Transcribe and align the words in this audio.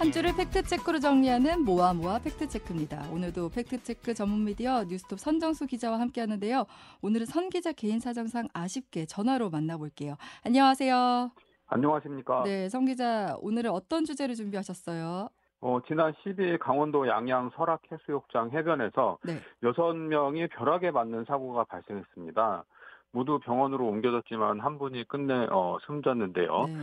한 0.00 0.10
주를 0.10 0.34
팩트체크로 0.34 0.98
정리하는 0.98 1.62
모아모아 1.62 2.20
팩트체크입니다. 2.20 3.10
오늘도 3.12 3.50
팩트체크 3.50 4.14
전문 4.14 4.46
미디어 4.46 4.82
뉴스톱 4.84 5.20
선정수 5.20 5.66
기자와 5.66 6.00
함께 6.00 6.22
하는데요. 6.22 6.64
오늘은 7.02 7.26
선 7.26 7.50
기자 7.50 7.72
개인 7.72 8.00
사정상 8.00 8.48
아쉽게 8.54 9.04
전화로 9.04 9.50
만나볼게요. 9.50 10.16
안녕하세요. 10.46 11.32
안녕하십니까. 11.66 12.44
네, 12.44 12.70
선 12.70 12.86
기자 12.86 13.36
오늘은 13.42 13.72
어떤 13.72 14.06
주제를 14.06 14.36
준비하셨어요? 14.36 15.28
어, 15.60 15.78
지난 15.86 16.14
12일 16.14 16.58
강원도 16.58 17.06
양양 17.06 17.50
설악해수욕장 17.54 18.52
해변에서 18.52 19.18
네. 19.22 19.34
6명이 19.62 20.48
벼락에 20.52 20.92
맞는 20.92 21.26
사고가 21.26 21.64
발생했습니다. 21.64 22.64
모두 23.12 23.38
병원으로 23.40 23.86
옮겨졌지만 23.88 24.60
한 24.60 24.78
분이 24.78 25.04
끝내 25.08 25.34
어, 25.50 25.78
숨졌는데요. 25.86 26.66
네. 26.66 26.74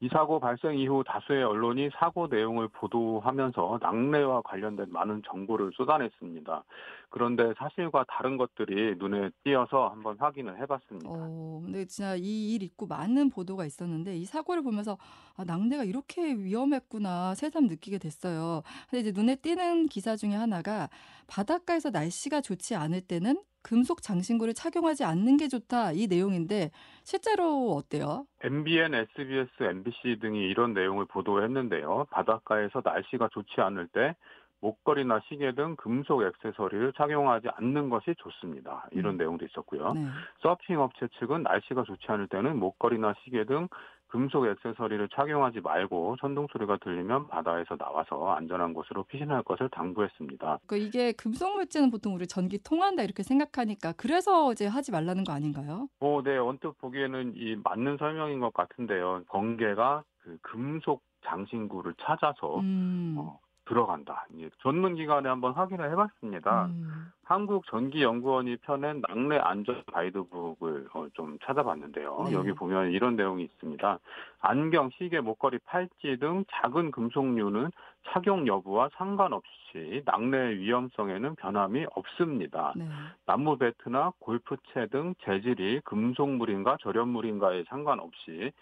이 0.00 0.08
사고 0.08 0.40
발생 0.40 0.76
이후 0.78 1.04
다수의 1.06 1.44
언론이 1.44 1.90
사고 1.98 2.26
내용을 2.26 2.68
보도하면서 2.68 3.78
낙뢰와 3.80 4.42
관련된 4.42 4.86
많은 4.90 5.22
정보를 5.28 5.70
쏟아냈습니다. 5.76 6.64
그런데 7.10 7.52
사실과 7.56 8.04
다른 8.08 8.36
것들이 8.36 8.96
눈에 8.98 9.30
띄어서 9.44 9.88
한번 9.88 10.16
확인을 10.18 10.58
해봤습니다. 10.60 11.08
어, 11.10 11.60
근데 11.64 11.84
진짜 11.86 12.14
이 12.16 12.46
일 12.46 12.62
있고 12.62 12.86
많은 12.86 13.30
보도가 13.30 13.64
있었는데 13.64 14.16
이 14.16 14.24
사고를 14.24 14.62
보면서 14.62 14.96
아, 15.36 15.44
낙내가 15.44 15.84
이렇게 15.84 16.34
위험했구나 16.34 17.34
새삼 17.34 17.66
느끼게 17.66 17.98
됐어요. 17.98 18.62
근데 18.90 19.00
이제 19.08 19.12
눈에 19.14 19.36
띄는 19.36 19.86
기사 19.86 20.16
중에 20.16 20.34
하나가 20.34 20.88
바닷가에서 21.26 21.90
날씨가 21.90 22.40
좋지 22.40 22.74
않을 22.76 23.00
때는 23.02 23.40
금속 23.66 24.00
장신구를 24.00 24.54
착용하지 24.54 25.02
않는 25.02 25.38
게 25.38 25.48
좋다 25.48 25.90
이 25.90 26.06
내용인데 26.06 26.70
실제로 27.02 27.72
어때요? 27.72 28.24
MBN, 28.44 28.94
SBS, 28.94 29.50
MBC 29.60 30.20
등이 30.20 30.38
이런 30.38 30.72
내용을 30.72 31.04
보도했는데요. 31.06 32.06
바닷가에서 32.10 32.80
날씨가 32.84 33.28
좋지 33.32 33.60
않을 33.60 33.88
때 33.88 34.14
목걸이나 34.60 35.20
시계 35.28 35.52
등 35.52 35.74
금속 35.76 36.22
액세서리를 36.22 36.92
착용하지 36.92 37.48
않는 37.56 37.90
것이 37.90 38.14
좋습니다. 38.18 38.86
이런 38.92 39.14
음. 39.14 39.18
내용도 39.18 39.44
있었고요. 39.44 39.94
네. 39.94 40.06
서핑 40.42 40.80
업체 40.80 41.08
측은 41.18 41.42
날씨가 41.42 41.82
좋지 41.82 42.06
않을 42.06 42.28
때는 42.28 42.58
목걸이나 42.58 43.14
시계 43.24 43.44
등 43.44 43.68
금속 44.16 44.46
액세서리를 44.46 45.10
착용하지 45.14 45.60
말고 45.60 46.16
천둥 46.18 46.46
소리가 46.50 46.78
들리면 46.78 47.28
바다에서 47.28 47.76
나와서 47.76 48.32
안전한 48.32 48.72
곳으로 48.72 49.02
피신할 49.04 49.42
것을 49.42 49.68
당부했습니다. 49.68 50.60
그 50.66 50.78
이게 50.78 51.12
금속 51.12 51.52
물질은 51.54 51.90
보통 51.90 52.14
우리 52.14 52.26
전기 52.26 52.56
통한다 52.56 53.02
이렇게 53.02 53.22
생각하니까 53.22 53.92
그래서 53.98 54.52
이제 54.52 54.66
하지 54.66 54.90
말라는 54.90 55.24
거 55.24 55.34
아닌가요? 55.34 55.88
어, 56.00 56.22
네, 56.24 56.38
언뜻 56.38 56.78
보기에는 56.78 57.34
이 57.36 57.56
맞는 57.62 57.98
설명인 57.98 58.40
것 58.40 58.54
같은데요. 58.54 59.24
번개가 59.28 60.02
그 60.20 60.38
금속 60.40 61.02
장신구를 61.26 61.92
찾아서 62.00 62.60
음. 62.60 63.16
어, 63.18 63.38
들어간다. 63.66 64.26
이제 64.34 64.48
전문 64.62 64.94
기관에 64.94 65.28
한번 65.28 65.52
확인을 65.52 65.90
해봤습니다. 65.90 66.66
음. 66.66 67.12
한국전기연구원이 67.24 68.56
펴낸 68.58 69.02
낙뢰 69.06 69.38
안전 69.38 69.82
가이드북을 69.92 70.88
어, 70.94 71.06
좀 71.14 71.38
찾아봤는데요. 71.44 72.24
네. 72.28 72.32
여기 72.32 72.52
보면 72.52 72.92
이런 72.92 73.16
내용이 73.16 73.42
있습니다. 73.42 73.98
안경, 74.40 74.90
시계, 74.96 75.20
목걸이, 75.20 75.58
팔찌 75.64 76.16
등 76.18 76.44
작은 76.48 76.92
금속류는 76.92 77.70
착용 78.08 78.46
여부와 78.46 78.90
상관없이 78.94 80.02
낙뢰 80.04 80.58
위험성에는 80.58 81.34
변함이 81.34 81.86
없습니다. 81.96 82.72
네. 82.76 82.88
나무 83.26 83.58
배트나 83.58 84.12
골프채 84.20 84.86
등 84.92 85.14
재질이 85.24 85.80
금속물인가 85.84 86.76
절연물인가에 86.80 87.64
상관없이 87.64 88.52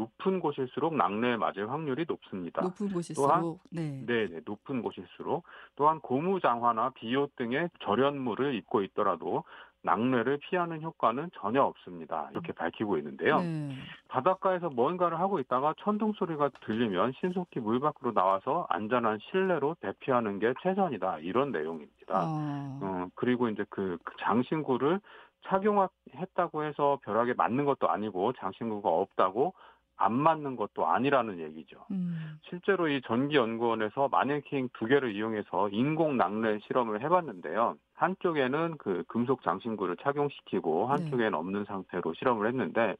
높은 0.00 0.40
곳일수록 0.40 0.94
낙뢰에 0.94 1.36
맞을 1.36 1.70
확률이 1.70 2.06
높습니다. 2.08 2.62
높은 2.62 2.90
곳일수록 2.90 3.60
네. 3.70 4.02
네네, 4.06 4.40
높은 4.46 4.80
곳일수록 4.80 5.44
또한 5.76 6.00
고무장화나 6.00 6.90
비옷 6.90 7.36
등의 7.36 7.68
절연물을 7.80 8.54
입고 8.54 8.82
있더라도 8.82 9.44
낙뢰를 9.82 10.38
피하는 10.38 10.82
효과는 10.82 11.30
전혀 11.34 11.62
없습니다. 11.62 12.28
이렇게 12.32 12.52
밝히고 12.52 12.98
있는데요. 12.98 13.40
네. 13.40 13.70
바닷가에서 14.08 14.70
뭔가를 14.70 15.18
하고 15.18 15.38
있다가 15.38 15.74
천둥 15.80 16.12
소리가 16.14 16.50
들리면 16.66 17.12
신속히 17.20 17.60
물 17.60 17.80
밖으로 17.80 18.12
나와서 18.12 18.66
안전한 18.68 19.18
실내로 19.30 19.76
대피하는 19.80 20.38
게 20.38 20.52
최선이다. 20.62 21.18
이런 21.20 21.50
내용입니다. 21.52 22.14
아. 22.14 22.78
어, 22.82 23.06
그리고 23.14 23.48
이제 23.48 23.64
그, 23.70 23.98
그 24.04 24.14
장신구를 24.20 25.00
착용했다고 25.46 26.64
해서 26.64 26.98
벼락에 27.02 27.34
맞는 27.34 27.64
것도 27.64 27.88
아니고 27.88 28.32
장신구가 28.34 28.88
없다고 28.88 29.54
안 30.00 30.14
맞는 30.14 30.56
것도 30.56 30.86
아니라는 30.86 31.38
얘기죠. 31.40 31.84
음. 31.90 32.38
실제로 32.48 32.88
이 32.88 33.00
전기연구원에서 33.02 34.08
마네킹 34.08 34.70
두 34.72 34.86
개를 34.86 35.14
이용해서 35.14 35.68
인공 35.68 36.16
낙뢰 36.16 36.58
실험을 36.66 37.02
해봤는데요. 37.02 37.76
한쪽에는 37.94 38.78
그 38.78 39.04
금속 39.08 39.42
장신구를 39.42 39.96
착용시키고 39.98 40.86
한쪽에는 40.86 41.34
없는 41.34 41.64
상태로 41.66 42.14
실험을 42.14 42.48
했는데 42.48 42.96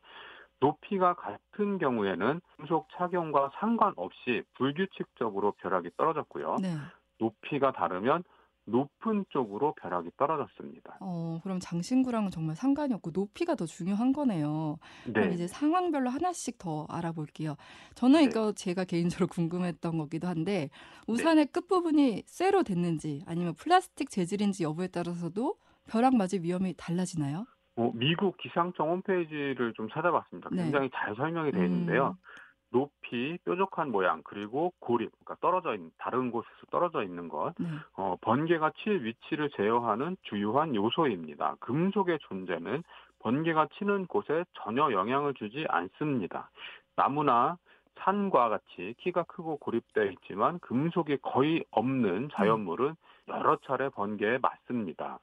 높이가 0.60 1.14
같은 1.14 1.78
경우에는 1.78 2.40
금속 2.58 2.88
착용과 2.92 3.52
상관없이 3.54 4.42
불규칙적으로 4.54 5.52
벼락이 5.52 5.90
떨어졌고요. 5.96 6.56
네. 6.60 6.76
높이가 7.18 7.72
다르면 7.72 8.24
높은 8.70 9.24
쪽으로 9.30 9.74
벼락이 9.80 10.10
떨어졌습니다. 10.16 10.98
어, 11.00 11.40
그럼 11.42 11.58
장신구랑은 11.60 12.30
정말 12.30 12.56
상관이 12.56 12.94
없고 12.94 13.10
높이가 13.12 13.54
더 13.54 13.66
중요한 13.66 14.12
거네요. 14.12 14.78
그럼 15.04 15.28
네. 15.28 15.34
이제 15.34 15.46
상황별로 15.46 16.10
하나씩 16.10 16.58
더 16.58 16.86
알아볼게요. 16.88 17.56
저는 17.94 18.20
네. 18.20 18.24
이거 18.26 18.52
제가 18.52 18.84
개인적으로 18.84 19.26
궁금했던 19.32 19.98
거기도 19.98 20.28
한데 20.28 20.70
우산의 21.06 21.46
끝부분이 21.46 22.24
쇠로 22.26 22.62
됐는지 22.62 23.22
아니면 23.26 23.54
플라스틱 23.54 24.10
재질인지 24.10 24.64
여부에 24.64 24.88
따라서도 24.88 25.56
벼락 25.88 26.16
맞을 26.16 26.42
위험이 26.42 26.74
달라지나요? 26.76 27.46
어, 27.76 27.90
미국 27.94 28.36
기상청 28.36 28.90
홈페이지를 28.90 29.72
좀 29.74 29.88
찾아봤습니다. 29.88 30.50
네. 30.52 30.64
굉장히 30.64 30.90
잘 30.94 31.14
설명이 31.16 31.52
되어 31.52 31.64
있는데요. 31.64 32.16
음. 32.18 32.30
높이, 32.72 33.38
뾰족한 33.44 33.90
모양, 33.90 34.22
그리고 34.22 34.72
고립, 34.78 35.10
그러니까 35.10 35.36
떨어져 35.40 35.74
있는 35.74 35.90
다른 35.98 36.30
곳에서 36.30 36.66
떨어져 36.70 37.02
있는 37.02 37.28
것, 37.28 37.54
네. 37.58 37.66
어, 37.96 38.16
번개가 38.20 38.72
칠 38.76 39.04
위치를 39.04 39.50
제어하는 39.50 40.16
주요한 40.22 40.74
요소입니다. 40.74 41.56
금속의 41.60 42.20
존재는 42.22 42.82
번개가 43.20 43.68
치는 43.78 44.06
곳에 44.06 44.44
전혀 44.54 44.92
영향을 44.92 45.34
주지 45.34 45.66
않습니다. 45.68 46.50
나무나 46.96 47.58
산과 47.96 48.48
같이 48.48 48.94
키가 48.98 49.24
크고 49.24 49.58
고립되어 49.58 50.04
있지만 50.12 50.58
금속이 50.60 51.18
거의 51.18 51.64
없는 51.70 52.30
자연물은 52.32 52.94
여러 53.28 53.56
차례 53.66 53.88
번개에 53.90 54.38
맞습니다. 54.38 55.18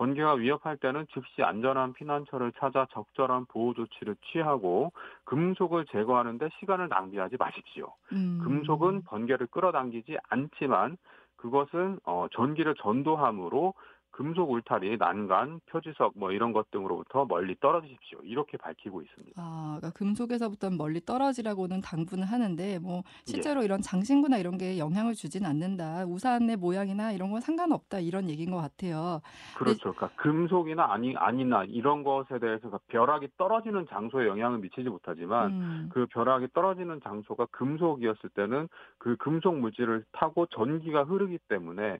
번개가 0.00 0.32
위협할 0.32 0.78
때는 0.78 1.06
즉시 1.12 1.42
안전한 1.42 1.92
피난처를 1.92 2.52
찾아 2.58 2.86
적절한 2.90 3.44
보호 3.50 3.74
조치를 3.74 4.16
취하고 4.32 4.92
금속을 5.24 5.84
제거하는데 5.92 6.48
시간을 6.58 6.88
낭비하지 6.88 7.36
마십시오. 7.38 7.92
음. 8.12 8.40
금속은 8.42 9.02
번개를 9.02 9.48
끌어당기지 9.48 10.16
않지만 10.30 10.96
그것은 11.36 11.98
어, 12.04 12.28
전기를 12.32 12.76
전도함으로 12.76 13.74
금속 14.10 14.50
울타리, 14.50 14.96
난간, 14.98 15.60
표지석 15.66 16.12
뭐 16.16 16.32
이런 16.32 16.52
것 16.52 16.70
등으로부터 16.70 17.24
멀리 17.24 17.54
떨어지십시오. 17.60 18.18
이렇게 18.22 18.56
밝히고 18.56 19.02
있습니다. 19.02 19.40
아, 19.40 19.76
그러니까 19.78 19.98
금속에서부터 19.98 20.70
멀리 20.70 21.00
떨어지라고는 21.00 21.80
당부는 21.80 22.24
하는데 22.24 22.78
뭐 22.80 22.98
예. 22.98 23.02
실제로 23.24 23.62
이런 23.62 23.80
장신구나 23.80 24.38
이런 24.38 24.58
게 24.58 24.78
영향을 24.78 25.14
주진 25.14 25.46
않는다. 25.46 26.04
우산의 26.06 26.56
모양이나 26.56 27.12
이런 27.12 27.30
건 27.30 27.40
상관없다. 27.40 28.00
이런 28.00 28.28
얘기인 28.28 28.50
것 28.50 28.58
같아요. 28.58 29.20
그렇죠. 29.56 29.94
그러니까 29.94 30.10
금속이나 30.16 30.92
아니 30.92 31.16
아니나 31.16 31.64
이런 31.64 32.02
것에 32.02 32.38
대해서 32.38 32.68
그러니까 32.68 32.78
벼락이 32.88 33.28
떨어지는 33.38 33.86
장소에 33.88 34.26
영향을 34.26 34.58
미치지 34.58 34.88
못하지만 34.88 35.52
음. 35.52 35.90
그 35.92 36.06
벼락이 36.06 36.48
떨어지는 36.52 37.00
장소가 37.02 37.46
금속이었을 37.46 38.30
때는 38.30 38.68
그 38.98 39.16
금속 39.16 39.56
물질을 39.58 40.04
타고 40.12 40.46
전기가 40.46 41.04
흐르기 41.04 41.38
때문에 41.48 41.98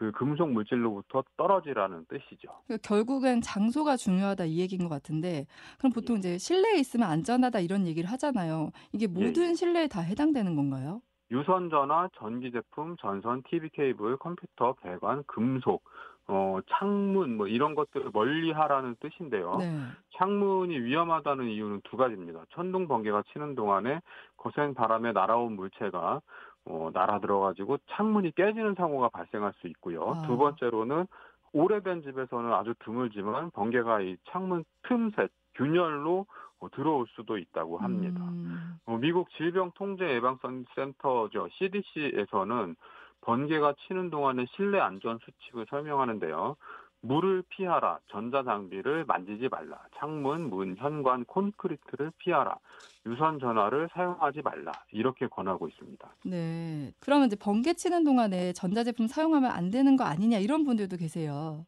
그 0.00 0.10
금속 0.12 0.50
물질로부터 0.50 1.22
떨어지라는 1.36 2.06
뜻이죠. 2.08 2.48
그러니까 2.64 2.88
결국엔 2.88 3.42
장소가 3.42 3.98
중요하다 3.98 4.46
이 4.46 4.58
얘기인 4.58 4.84
것 4.84 4.88
같은데 4.88 5.44
그럼 5.76 5.92
보통 5.92 6.16
예. 6.16 6.18
이제 6.20 6.38
실내에 6.38 6.78
있으면 6.78 7.10
안전하다 7.10 7.60
이런 7.60 7.86
얘기를 7.86 8.10
하잖아요. 8.12 8.70
이게 8.94 9.06
모든 9.06 9.54
실내에 9.54 9.88
다 9.88 10.00
해당되는 10.00 10.56
건가요? 10.56 11.02
유선전화, 11.30 12.08
전기 12.14 12.50
제품, 12.50 12.96
전선, 12.96 13.42
TV 13.50 13.68
케이블, 13.74 14.16
컴퓨터, 14.16 14.72
배관, 14.80 15.22
금속, 15.26 15.84
어, 16.28 16.60
창문 16.70 17.36
뭐 17.36 17.46
이런 17.46 17.74
것들을 17.74 18.10
멀리하라는 18.14 18.96
뜻인데요. 19.00 19.56
네. 19.58 19.70
창문이 20.16 20.78
위험하다는 20.78 21.46
이유는 21.48 21.82
두 21.84 21.98
가지입니다. 21.98 22.44
천둥 22.54 22.88
번개가 22.88 23.24
치는 23.32 23.54
동안에 23.54 24.00
거센 24.38 24.72
바람에 24.72 25.12
날아온 25.12 25.56
물체가 25.56 26.20
어, 26.66 26.90
날아들어가지고 26.92 27.78
창문이 27.90 28.34
깨지는 28.34 28.74
사고가 28.74 29.08
발생할 29.08 29.54
수 29.60 29.66
있고요. 29.68 30.10
아. 30.10 30.26
두 30.26 30.36
번째로는 30.36 31.06
오래된 31.52 32.02
집에서는 32.02 32.52
아주 32.52 32.74
드물지만 32.80 33.50
번개가 33.50 34.02
이 34.02 34.16
창문 34.30 34.64
틈새 34.82 35.28
균열로 35.54 36.26
어, 36.60 36.68
들어올 36.70 37.06
수도 37.16 37.38
있다고 37.38 37.78
합니다. 37.78 38.22
음. 38.22 38.74
어, 38.86 38.98
미국 38.98 39.30
질병통제예방센터죠 39.30 41.48
CDC에서는 41.52 42.76
번개가 43.22 43.74
치는 43.86 44.10
동안의 44.10 44.46
실내 44.54 44.78
안전 44.78 45.18
수칙을 45.18 45.66
설명하는데요. 45.70 46.56
물을 47.02 47.42
피하라, 47.48 47.98
전자장비를 48.10 49.04
만지지 49.06 49.48
말라, 49.48 49.78
창문, 49.98 50.50
문, 50.50 50.76
현관, 50.76 51.24
콘크리트를 51.24 52.12
피하라, 52.18 52.58
유선 53.06 53.38
전화를 53.38 53.88
사용하지 53.92 54.42
말라 54.42 54.72
이렇게 54.92 55.26
권하고 55.26 55.68
있습니다. 55.68 56.14
네. 56.26 56.92
그러면 57.00 57.26
이제 57.26 57.36
번개 57.36 57.74
치는 57.74 58.04
동안에 58.04 58.52
전자제품 58.52 59.06
사용하면 59.06 59.50
안 59.50 59.70
되는 59.70 59.96
거 59.96 60.04
아니냐 60.04 60.38
이런 60.38 60.64
분들도 60.64 60.96
계세요. 60.98 61.64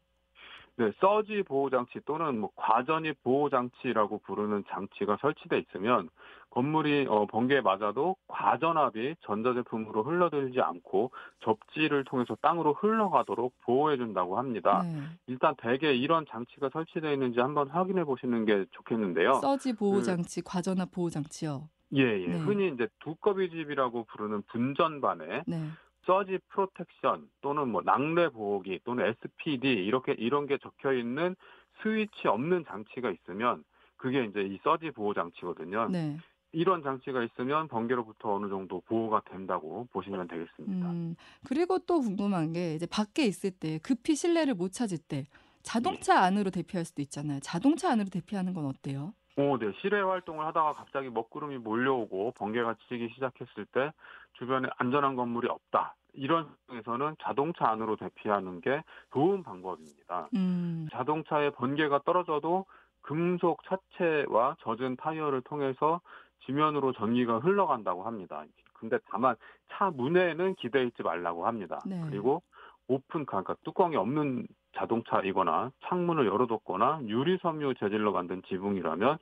네, 0.75 0.91
서지 0.99 1.43
보호 1.43 1.69
장치 1.69 1.99
또는 2.05 2.39
뭐 2.39 2.49
과전입 2.55 3.21
보호 3.23 3.49
장치라고 3.49 4.19
부르는 4.25 4.63
장치가 4.69 5.17
설치돼 5.21 5.59
있으면 5.59 6.09
건물이 6.49 7.05
어, 7.09 7.27
번개에 7.27 7.61
맞아도 7.61 8.15
과전압이 8.27 9.15
전자제품으로 9.21 10.03
흘러들지 10.03 10.61
않고 10.61 11.11
접지를 11.43 12.03
통해서 12.05 12.35
땅으로 12.41 12.73
흘러가도록 12.73 13.53
보호해 13.61 13.97
준다고 13.97 14.37
합니다. 14.39 14.81
네. 14.83 14.99
일단 15.27 15.55
대개 15.57 15.93
이런 15.93 16.25
장치가 16.27 16.69
설치되어 16.73 17.11
있는지 17.13 17.39
한번 17.39 17.69
확인해 17.69 18.03
보시는 18.03 18.45
게 18.45 18.65
좋겠는데요. 18.71 19.35
서지 19.35 19.73
보호 19.73 19.97
그- 19.97 20.03
장치, 20.03 20.41
과전압 20.41 20.91
보호 20.91 21.09
장치요. 21.11 21.69
예, 21.95 22.01
예. 22.01 22.27
네. 22.27 22.39
흔히 22.39 22.69
이제 22.73 22.87
두꺼비 22.99 23.51
집이라고 23.51 24.05
부르는 24.05 24.41
분전반에 24.47 25.43
네. 25.45 25.67
서지 26.05 26.39
프로텍션 26.49 27.29
또는 27.41 27.69
뭐 27.69 27.81
낙뢰 27.83 28.29
보호기 28.29 28.79
또는 28.83 29.05
SPD 29.05 29.69
이렇게 29.85 30.13
이런 30.13 30.47
게 30.47 30.57
적혀 30.57 30.93
있는 30.93 31.35
스위치 31.81 32.27
없는 32.27 32.65
장치가 32.67 33.11
있으면 33.11 33.63
그게 33.97 34.25
이제 34.25 34.41
이 34.41 34.59
서지 34.63 34.91
보호 34.91 35.13
장치거든요. 35.13 35.89
네. 35.89 36.17
이런 36.51 36.83
장치가 36.83 37.23
있으면 37.23 37.67
번개로부터 37.67 38.35
어느 38.35 38.47
정도 38.47 38.81
보호가 38.81 39.21
된다고 39.29 39.87
보시면 39.91 40.27
되겠습니다. 40.27 40.91
음. 40.91 41.15
그리고 41.47 41.79
또 41.79 41.99
궁금한 41.99 42.53
게 42.53 42.75
이제 42.75 42.85
밖에 42.85 43.25
있을 43.25 43.51
때 43.51 43.79
급히 43.79 44.15
실내를 44.15 44.53
못 44.53 44.71
찾을 44.71 44.99
때 44.99 45.25
자동차 45.63 46.19
안으로 46.19 46.51
대피할 46.51 46.85
수도 46.85 47.01
있잖아요. 47.01 47.39
자동차 47.41 47.91
안으로 47.91 48.09
대피하는 48.09 48.53
건 48.53 48.65
어때요? 48.65 49.13
오, 49.35 49.57
네. 49.57 49.71
실외 49.81 50.01
활동을 50.01 50.45
하다가 50.45 50.73
갑자기 50.73 51.09
먹구름이 51.09 51.57
몰려오고 51.59 52.33
번개가 52.35 52.75
치기 52.87 53.09
시작했을 53.15 53.65
때 53.71 53.91
주변에 54.33 54.69
안전한 54.77 55.15
건물이 55.15 55.47
없다. 55.49 55.95
이런 56.13 56.47
상황에서는 56.67 57.15
자동차 57.21 57.69
안으로 57.69 57.95
대피하는 57.95 58.61
게 58.61 58.83
좋은 59.11 59.41
방법입니다. 59.41 60.29
음. 60.35 60.87
자동차에 60.91 61.49
번개가 61.51 62.01
떨어져도 62.05 62.65
금속 63.01 63.61
차체와 63.63 64.57
젖은 64.61 64.97
타이어를 64.97 65.41
통해서 65.41 66.01
지면으로 66.45 66.93
전기가 66.93 67.39
흘러간다고 67.39 68.03
합니다. 68.03 68.43
근데 68.73 68.99
다만 69.09 69.35
차 69.71 69.89
문에는 69.89 70.55
기대어 70.55 70.83
있지 70.83 71.01
말라고 71.01 71.47
합니다. 71.47 71.81
네. 71.85 71.99
그리고 72.09 72.43
오픈 72.87 73.25
카, 73.25 73.41
그러니까 73.41 73.55
뚜껑이 73.63 73.95
없는 73.95 74.45
자동차이거나 74.77 75.71
창문을 75.87 76.25
열어뒀거나 76.27 77.01
유리 77.07 77.37
섬유 77.41 77.75
재질로 77.79 78.11
만든 78.11 78.41
지붕이라면 78.47 79.17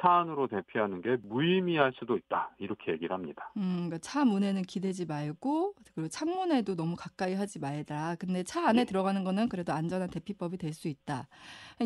차 0.00 0.08
안으로 0.20 0.46
대피하는 0.46 1.02
게 1.02 1.16
무의미할 1.24 1.92
수도 1.98 2.16
있다. 2.16 2.50
이렇게 2.58 2.92
얘기를 2.92 3.12
합니다. 3.14 3.52
음, 3.56 3.72
그러니까 3.88 3.98
차 3.98 4.24
문에는 4.24 4.62
기대지 4.62 5.04
말고 5.04 5.74
그리고 5.94 6.08
창문에도 6.08 6.76
너무 6.76 6.94
가까이 6.96 7.34
하지 7.34 7.58
말라. 7.58 8.14
근데 8.20 8.44
차 8.44 8.68
안에 8.68 8.82
네. 8.82 8.84
들어가는 8.84 9.24
거는 9.24 9.48
그래도 9.48 9.72
안전한 9.72 10.08
대피법이 10.08 10.58
될 10.58 10.72
수 10.74 10.86
있다. 10.86 11.26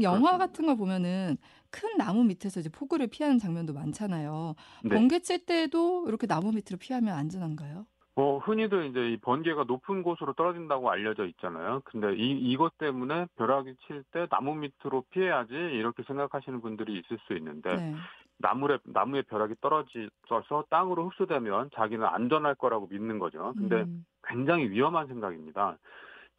영화 0.02 0.36
그렇습니다. 0.36 0.38
같은 0.38 0.66
걸 0.66 0.76
보면은 0.76 1.38
큰 1.70 1.96
나무 1.96 2.24
밑에서 2.24 2.60
이제 2.60 2.68
폭우를 2.68 3.06
피하는 3.06 3.38
장면도 3.38 3.72
많잖아요. 3.72 4.54
네. 4.82 4.90
번개 4.94 5.20
칠 5.20 5.46
때도 5.46 6.04
이렇게 6.06 6.26
나무 6.26 6.50
밑으로 6.52 6.76
피하면 6.78 7.14
안전한가요? 7.14 7.86
뭐 8.16 8.38
흔히들 8.38 8.86
이제 8.86 9.10
이 9.10 9.16
번개가 9.16 9.64
높은 9.64 10.02
곳으로 10.02 10.34
떨어진다고 10.34 10.88
알려져 10.90 11.26
있잖아요. 11.26 11.82
근데 11.84 12.14
이 12.14 12.30
이것 12.52 12.78
때문에 12.78 13.26
벼락이 13.36 13.74
칠 13.86 14.04
때 14.12 14.26
나무 14.30 14.54
밑으로 14.54 15.02
피해야지 15.10 15.52
이렇게 15.54 16.04
생각하시는 16.04 16.60
분들이 16.60 16.98
있을 16.98 17.18
수 17.26 17.32
있는데 17.34 17.74
네. 17.76 17.94
나무에 18.38 18.78
나무에 18.84 19.22
벼락이 19.22 19.54
떨어져서 19.60 20.64
땅으로 20.70 21.08
흡수되면 21.08 21.70
자기는 21.74 22.06
안전할 22.06 22.54
거라고 22.54 22.86
믿는 22.88 23.18
거죠. 23.18 23.54
근데 23.58 23.82
음, 23.82 24.04
굉장히 24.22 24.68
위험한 24.70 25.08
생각입니다. 25.08 25.78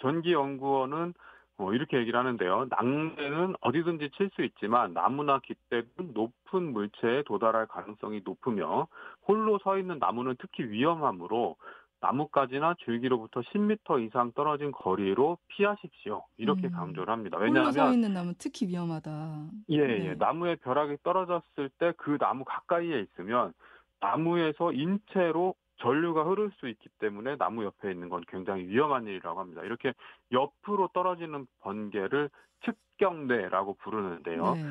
전기연구원은 0.01 1.13
어, 1.57 1.71
이렇게 1.73 1.97
얘기를 1.97 2.19
하는데요. 2.19 2.67
낙뢰는 2.69 3.55
어디든지 3.61 4.09
칠 4.17 4.29
수 4.35 4.43
있지만 4.43 4.93
나무나 4.93 5.39
깃대는 5.39 6.13
높은 6.13 6.73
물체에 6.73 7.23
도달할 7.23 7.67
가능성이 7.67 8.21
높으며 8.25 8.87
홀로 9.27 9.57
서 9.59 9.77
있는 9.77 9.97
나무는 9.99 10.35
특히 10.39 10.63
위험하므로 10.65 11.55
나뭇가지나 12.01 12.75
줄기로부터 12.79 13.41
10m 13.41 14.05
이상 14.05 14.31
떨어진 14.33 14.71
거리로 14.73 15.37
피하십시오. 15.47 16.25
이렇게 16.37 16.67
음. 16.67 16.71
강조를 16.73 17.11
합니다. 17.11 17.37
홀로 17.37 17.71
서 17.71 17.83
왜냐하면 17.83 17.93
있는 17.93 18.13
나무 18.13 18.33
특히 18.37 18.67
위험하다. 18.67 19.47
예, 19.69 19.77
네. 19.87 20.05
예. 20.09 20.13
나무에 20.15 20.55
벼락이 20.57 20.97
떨어졌을 21.03 21.69
때 21.79 21.93
그 21.97 22.17
나무 22.17 22.43
가까이에 22.43 22.99
있으면 23.01 23.53
나무에서 24.01 24.73
인체로 24.73 25.55
전류가 25.77 26.23
흐를 26.23 26.51
수 26.59 26.67
있기 26.69 26.89
때문에 26.99 27.37
나무 27.37 27.63
옆에 27.63 27.91
있는 27.91 28.09
건 28.09 28.23
굉장히 28.27 28.67
위험한 28.67 29.05
일이라고 29.07 29.39
합니다. 29.39 29.61
이렇게 29.63 29.93
옆으로 30.31 30.89
떨어지는 30.93 31.47
번개를 31.59 32.29
측경례라고 32.63 33.75
부르는데요. 33.75 34.53
네. 34.55 34.63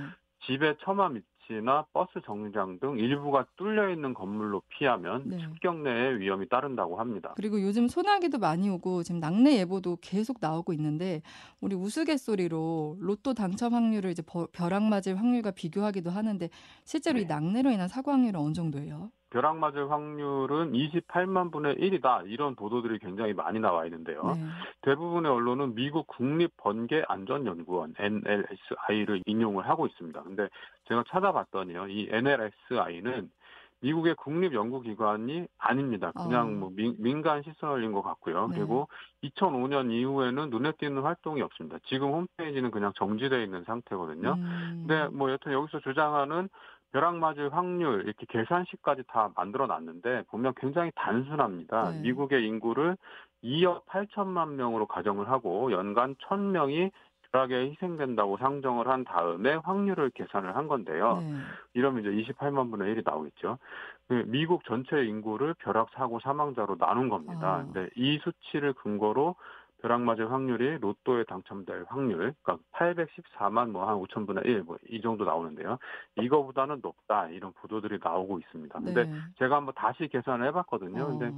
집의 0.47 0.77
처마 0.81 1.09
밑이나 1.09 1.87
버스 1.95 2.21
정류장 2.25 2.79
등 2.79 2.99
일부가 2.99 3.47
뚫려 3.57 3.91
있는 3.91 4.13
건물로 4.13 4.63
피하면 4.69 5.23
네. 5.31 5.39
측경례의 5.39 6.21
위험이 6.21 6.49
따른다고 6.49 6.97
합니다. 6.99 7.33
그리고 7.37 7.61
요즘 7.63 7.89
소나기도 7.89 8.39
많이 8.39 8.69
오고 8.69 9.05
지금 9.05 9.21
낙뢰 9.21 9.57
예보도 9.61 9.97
계속 10.03 10.39
나오고 10.41 10.75
있는데 10.75 11.23
우리 11.63 11.75
우스갯소리로 11.77 12.99
로또 13.01 13.33
당첨 13.33 13.73
확률을 13.73 14.11
이제 14.11 14.23
버- 14.23 14.49
벼락 14.53 14.83
맞을 14.85 15.19
확률과 15.19 15.53
비교하기도 15.53 16.11
하는데 16.11 16.49
실제로 16.85 17.19
이 17.19 17.23
네. 17.27 17.35
낙뢰로 17.35 17.71
인한 17.71 17.89
사고 17.89 18.11
확률은 18.11 18.39
어느 18.39 18.53
정도예요? 18.53 19.11
벼락 19.35 19.57
맞을 19.57 19.91
확률은 19.91 20.73
28만 20.73 21.51
분의 21.51 21.75
1이다. 21.75 22.31
이런 22.31 22.55
보도들이 22.55 23.01
굉장히 23.01 23.33
많이 23.33 23.59
나와 23.59 23.85
있는데요. 23.87 24.23
네. 24.23 24.45
대부분의 24.83 25.31
언론은 25.31 25.75
미국 25.75 26.07
국립번개안전연구원 26.07 27.95
NLSI를 27.99 29.23
인용을 29.27 29.69
하고 29.69 29.89
있습니다. 29.89 30.23
근데 30.23 30.49
제가 30.85 31.03
찾아봤더니요, 31.09 31.89
이 31.89 32.09
NLSI는 32.13 33.29
미국의 33.81 34.15
국립연구기관이 34.15 35.49
아닙니다. 35.59 36.13
그냥 36.13 36.47
어. 36.47 36.51
뭐 36.51 36.73
민, 36.73 37.21
간 37.21 37.43
시설인 37.43 37.91
것 37.91 38.03
같고요. 38.03 38.47
네. 38.49 38.59
그리고 38.59 38.89
2005년 39.25 39.91
이후에는 39.91 40.49
눈에 40.49 40.73
띄는 40.79 41.03
활동이 41.03 41.43
없습니다. 41.43 41.79
지금 41.87 42.13
홈페이지는 42.13 42.71
그냥 42.71 42.93
정지되어 42.95 43.41
있는 43.41 43.65
상태거든요. 43.65 44.35
음, 44.39 44.85
근데 44.87 45.09
뭐 45.09 45.33
여튼 45.33 45.53
여기서 45.53 45.81
주장하는 45.81 46.49
벼락 46.95 47.17
맞을 47.17 47.53
확률 47.53 48.05
이렇게 48.05 48.25
계산식까지 48.29 49.03
다 49.09 49.29
만들어 49.35 49.67
놨는데 49.67 50.23
보면 50.29 50.55
굉장히 50.57 50.93
단순합니다. 50.95 51.91
네. 51.91 52.01
미국의 52.03 52.47
인구를 52.47 52.97
2억 53.43 53.85
8천만 53.87 54.51
명으로 54.51 54.87
가정을 54.87 55.29
하고 55.29 55.73
연간 55.73 56.15
1000명이 56.15 56.93
벼락에 57.33 57.71
희생된다고 57.71 58.37
상정을 58.37 58.87
한 58.87 59.03
다음에 59.03 59.55
확률을 59.57 60.11
계산을 60.11 60.55
한 60.55 60.69
건데요. 60.69 61.19
네. 61.21 61.35
이러면 61.75 62.05
이제 62.05 62.33
28만 62.33 62.71
분의 62.71 62.95
1이 62.95 63.03
나오겠죠. 63.05 63.59
그 64.07 64.23
미국 64.29 64.65
전체 64.65 65.05
인구를 65.05 65.55
벼락 65.55 65.89
사고 65.95 66.21
사망자로 66.21 66.79
나눈 66.79 67.09
겁니다. 67.09 67.55
아. 67.55 67.65
근데 67.65 67.91
이 67.97 68.21
수치를 68.23 68.73
근거로 68.75 69.35
벼락 69.85 70.01
맞을 70.01 70.33
확률이 70.33 70.79
로또에 70.79 71.25
당첨될 71.25 71.85
확률, 71.89 72.33
그러니까 72.43 72.65
814만 72.73 73.69
뭐 73.71 73.85
한 73.87 73.97
5천 73.97 74.27
분의 74.27 74.45
1, 74.47 74.63
뭐 74.63 74.79
이 74.89 75.03
정도 75.03 75.27
나오는데요. 75.27 75.77
이거보다는 76.17 76.81
높다 76.83 77.29
이런 77.29 77.53
보도들이 77.53 77.99
나오고 78.03 78.39
있습니다. 78.39 78.79
근데 78.79 79.05
네. 79.05 79.13
제가 79.39 79.57
한번 79.57 79.75
다시 79.75 80.09
계산을 80.09 80.47
해봤거든요. 80.49 81.03
어, 81.03 81.07
근데 81.09 81.33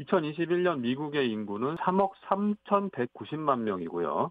2021년 0.00 0.80
미국의 0.80 1.30
인구는 1.30 1.76
3억 1.76 2.10
3,190만 2.28 3.60
명이고요. 3.60 4.30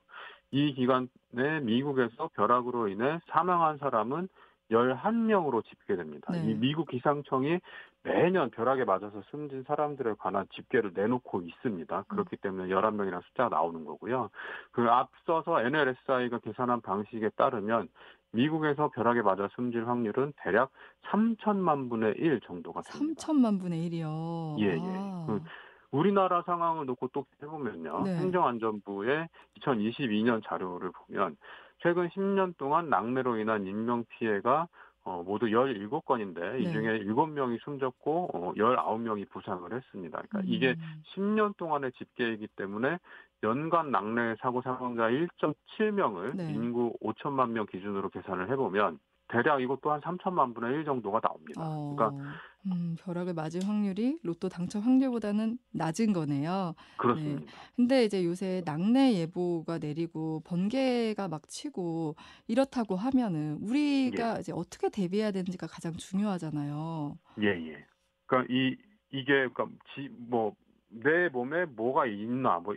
이 0.51 0.73
기간에 0.75 1.59
미국에서 1.63 2.29
벼락으로 2.35 2.87
인해 2.87 3.19
사망한 3.29 3.79
사람은 3.79 4.27
11명으로 4.69 5.65
집계됩니다. 5.65 6.33
네. 6.33 6.51
이 6.51 6.53
미국 6.53 6.87
기상청이 6.87 7.59
매년 8.05 8.51
벼락에 8.51 8.85
맞아서 8.85 9.21
숨진 9.31 9.63
사람들에 9.63 10.13
관한 10.19 10.45
집계를 10.53 10.91
내놓고 10.93 11.41
있습니다. 11.41 12.03
그렇기 12.07 12.37
때문에 12.37 12.71
11명이라는 12.71 13.23
숫자가 13.23 13.49
나오는 13.49 13.83
거고요. 13.83 14.29
그 14.71 14.83
앞서서 14.83 15.61
NLSI가 15.61 16.37
계산한 16.39 16.81
방식에 16.81 17.29
따르면 17.29 17.89
미국에서 18.31 18.89
벼락에 18.89 19.23
맞아 19.23 19.47
숨질 19.55 19.87
확률은 19.87 20.33
대략 20.37 20.69
3천만 21.07 21.89
분의 21.89 22.15
1 22.17 22.41
정도가 22.41 22.81
됩니다. 22.81 23.21
3천만 23.25 23.59
분의 23.59 23.89
1이요. 23.89 24.59
예, 24.59 24.73
예. 24.73 24.79
아, 24.79 25.25
그 25.27 25.41
우리나라 25.89 26.43
상황을 26.43 26.85
놓고 26.85 27.07
또 27.07 27.25
해보면요. 27.41 28.03
네. 28.03 28.17
행정안전부의 28.17 29.29
2022년 29.61 30.43
자료를 30.45 30.91
보면 30.91 31.37
최근 31.79 32.07
10년 32.09 32.55
동안 32.57 32.89
낙뢰로 32.89 33.37
인한 33.37 33.65
인명 33.65 34.03
피해가 34.09 34.67
어, 35.05 35.21
모두 35.23 35.45
17건인데 35.45 36.59
이 36.59 36.63
네. 36.63 36.71
중에 36.71 37.03
7명이 37.03 37.61
숨졌고 37.63 38.29
어, 38.33 38.53
19명이 38.55 39.29
부상을 39.29 39.71
했습니다. 39.71 40.21
그러니까 40.27 40.41
이게 40.43 40.75
음. 40.77 41.03
10년 41.13 41.55
동안의 41.57 41.91
집계이기 41.93 42.47
때문에 42.55 42.97
연간 43.43 43.91
낙뢰 43.91 44.35
사고 44.41 44.63
사망자 44.63 45.03
1.7명을 45.03 46.35
네. 46.35 46.51
인구 46.51 46.97
5천만 47.03 47.51
명 47.51 47.67
기준으로 47.67 48.09
계산을 48.09 48.49
해보면 48.49 48.99
대략 49.27 49.61
이것도 49.61 49.91
한 49.91 50.01
3천만 50.01 50.55
분의 50.55 50.73
1 50.73 50.85
정도가 50.85 51.19
나옵니다. 51.19 51.61
어, 51.63 51.95
그러니까 51.95 52.37
음, 52.67 52.95
벼락을 52.99 53.33
맞을 53.33 53.67
확률이 53.67 54.17
로또 54.23 54.49
당첨 54.49 54.81
확률보다는 54.81 55.57
낮은 55.71 56.13
거네요. 56.13 56.73
그렇습니다. 56.97 57.51
근데 57.75 58.05
이제 58.05 58.25
요새 58.25 58.61
낙내 58.65 59.13
예보가 59.15 59.77
내리고 59.77 60.41
번개가 60.45 61.27
막 61.27 61.47
치고 61.47 62.15
이렇다고 62.47 62.95
하면은 62.95 63.59
예. 63.61 63.65
우리가 63.65 64.39
이제 64.39 64.51
어떻게 64.51 64.89
대비해야 64.89 65.31
되는지가 65.31 65.67
가장 65.67 65.93
중요하잖아요. 65.93 67.17
예, 67.41 67.47
예. 67.47 67.85
그러니까 68.25 68.53
이 68.53 68.75
이게 69.11 69.47
그러니까 69.47 69.67
지, 69.93 70.09
뭐, 70.11 70.55
내 70.89 71.29
몸에 71.29 71.65
뭐가 71.65 72.05
있나 72.05 72.59
뭐 72.59 72.75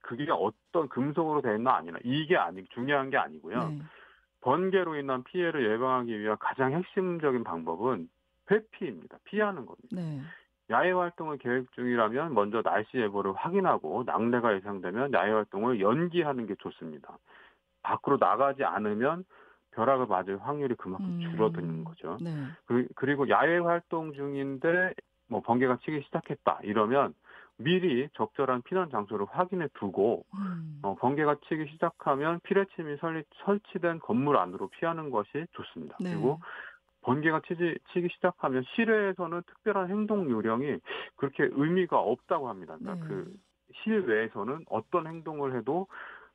그게 0.00 0.26
어떤 0.30 0.88
금속으로 0.88 1.42
되어 1.42 1.56
있나 1.56 1.76
아니나 1.76 1.98
이게 2.04 2.36
아니 2.36 2.64
중요한 2.68 3.10
게 3.10 3.16
아니고요. 3.16 3.68
네. 3.70 3.78
번개로 4.40 4.96
인한 4.96 5.24
피해를 5.24 5.72
예방하기 5.72 6.20
위한 6.20 6.36
가장 6.38 6.72
핵심적인 6.72 7.42
방법은 7.42 8.08
회피입니다. 8.50 9.18
피하는 9.24 9.66
겁니다. 9.66 9.88
네. 9.92 10.20
야외 10.70 10.90
활동을 10.90 11.38
계획 11.38 11.70
중이라면 11.72 12.34
먼저 12.34 12.60
날씨 12.62 12.98
예보를 12.98 13.34
확인하고 13.34 14.02
낙뢰가 14.04 14.54
예상되면 14.56 15.12
야외 15.12 15.32
활동을 15.32 15.80
연기하는 15.80 16.46
게 16.46 16.54
좋습니다. 16.56 17.18
밖으로 17.82 18.16
나가지 18.18 18.64
않으면 18.64 19.24
벼락을 19.72 20.06
맞을 20.06 20.38
확률이 20.42 20.74
그만큼 20.74 21.06
음, 21.06 21.20
줄어드는 21.30 21.84
거죠. 21.84 22.16
네. 22.20 22.30
그- 22.64 22.88
그리고 22.96 23.28
야외 23.28 23.58
활동 23.58 24.12
중인데 24.12 24.94
뭐 25.28 25.40
번개가 25.42 25.78
치기 25.84 26.02
시작했다 26.02 26.60
이러면 26.62 27.14
미리 27.58 28.08
적절한 28.14 28.62
피난 28.62 28.90
장소를 28.90 29.26
확인해 29.30 29.68
두고 29.74 30.24
음. 30.34 30.80
어, 30.82 30.94
번개가 30.96 31.36
치기 31.48 31.68
시작하면 31.72 32.40
피뢰침이 32.42 32.96
설리, 32.98 33.22
설치된 33.44 34.00
건물 34.00 34.36
안으로 34.36 34.68
피하는 34.68 35.10
것이 35.10 35.46
좋습니다. 35.52 35.96
네. 36.00 36.10
그리고 36.10 36.40
번개가 37.06 37.40
치지, 37.46 37.78
치기 37.92 38.08
시작하면 38.14 38.64
실외에서는 38.74 39.42
특별한 39.46 39.88
행동 39.90 40.28
요령이 40.28 40.78
그렇게 41.14 41.48
의미가 41.52 41.98
없다고 41.98 42.48
합니다. 42.48 42.76
그러니까 42.78 43.06
네. 43.06 43.08
그 43.08 43.32
실외에서는 43.84 44.64
어떤 44.68 45.06
행동을 45.06 45.56
해도 45.56 45.86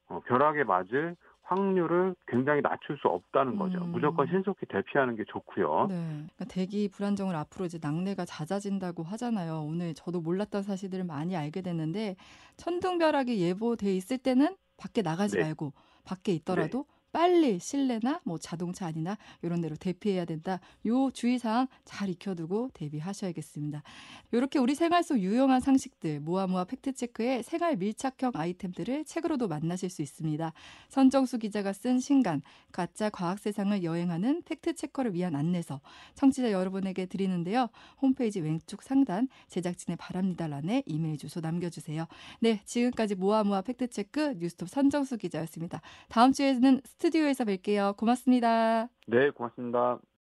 어, 0.08 0.22
벼락에 0.25 0.63
맞을 0.63 1.18
확률을 1.44 2.16
굉장히 2.28 2.62
낮출 2.62 2.98
수 3.00 3.10
없다는 3.10 3.58
거죠. 3.58 3.80
음. 3.80 3.92
무조건 3.92 4.28
신속히 4.28 4.66
대피하는 4.68 5.18
게 5.18 5.25
좋고요. 5.25 5.88
네. 5.90 5.96
그러니까 6.06 6.46
대기 6.46 6.88
불안정을 6.90 7.36
앞으로 7.36 7.66
이제 7.66 7.78
낙뢰가 7.82 8.24
잦아진다고 8.24 9.04
하잖아요. 9.04 9.66
오늘 9.68 9.94
저도 9.94 10.22
몰랐던 10.22 10.63
사실들을 10.63 11.04
많이 11.04 11.36
알게 11.36 11.62
됐는데 11.62 12.16
천둥벼락이 12.56 13.42
예보돼 13.42 13.94
있을 13.94 14.18
때는 14.20 14.56
밖에 14.78 15.01
나가지 15.01 15.36
네. 15.36 15.44
말고 15.44 15.74
밖에 16.06 16.32
있더라도 16.32 16.86
빨리 17.12 17.60
실내나 17.60 18.22
뭐 18.24 18.38
자동차 18.38 18.86
안이나 18.88 19.18
이런 19.41 19.62
데로 19.62 19.75
대피해야 19.75 20.25
된다. 20.25 20.60
요 20.86 21.12
주의사항 21.12 21.68
잘 21.86 22.10
익혀두고 22.10 22.72
대비하셔야겠습니다. 22.74 23.84
이렇게 24.32 24.60
우리 24.60 24.75
생활 24.75 25.03
속 25.03 25.20
유용한 25.20 25.60
상식들 25.60 26.20
모아 26.20 26.48
모아 26.48 26.63
팩트체크의 26.63 27.44
생활 27.44 27.75
밀착형 27.75 28.32
아이템들을 28.34 29.06
책으로도 29.06 29.48
만나실 29.48 29.89
수 29.89 30.01
있습니다. 30.01 30.53
선정수 30.89 31.38
기자가 31.38 31.74
쓴 31.74 32.00
신간 32.00 32.41
가짜 32.72 33.10
과학 33.10 33.39
세상을 33.39 33.84
여행하는 33.84 34.44
팩트체커를 34.44 35.13
위한 35.13 35.36
안내서 35.36 35.82
청취자 36.15 36.51
여러분에게 36.51 37.08
드리는데요. 37.08 37.68
홈페이지 38.01 38.39
왼쪽 38.39 38.84
상단 38.84 39.27
제작진의 39.50 39.98
바랍니다란에 39.98 40.84
이메일 40.86 41.18
주소 41.18 41.39
남겨주세요. 41.41 42.08
네, 42.39 42.62
지금까지 42.65 43.15
모아 43.15 43.44
모아 43.44 43.62
팩트체크 43.62 44.36
뉴스톱 44.39 44.70
선정수 44.70 45.18
기자였습니다. 45.18 45.82
다음 46.10 46.32
주에는 46.32 46.82
스튜디오에서 47.01 47.46
뵐게요. 47.46 47.98
고맙습니다. 47.98 48.88
네, 49.08 49.31
고맙습니다. 49.31 50.00